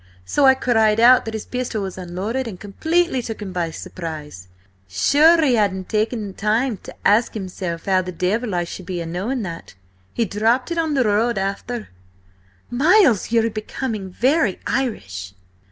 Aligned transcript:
So 0.25 0.47
I 0.47 0.55
cried 0.55 0.99
out 0.99 1.25
that 1.25 1.35
his 1.35 1.45
pistol 1.45 1.83
was 1.83 1.95
unloaded, 1.95 2.47
and 2.47 2.59
completely 2.59 3.21
took 3.21 3.39
him 3.39 3.53
by 3.53 3.69
surprise! 3.69 4.47
Sure 4.87 5.39
he 5.45 5.53
hadn't 5.53 5.89
time 6.39 6.77
to 6.77 6.95
ask 7.05 7.35
himself 7.35 7.85
how 7.85 8.01
the 8.01 8.11
devil 8.11 8.55
I 8.55 8.63
should 8.63 8.87
be 8.87 9.05
knowing 9.05 9.43
that! 9.43 9.75
He 10.11 10.25
dropped 10.25 10.71
it 10.71 10.79
on 10.79 10.95
the 10.95 11.03
road. 11.03 11.37
Afther—" 11.37 11.89
"Miles, 12.71 13.31
you 13.31 13.45
are 13.45 13.49
becoming 13.51 14.09
very 14.09 14.59
Irish!" 14.65 15.35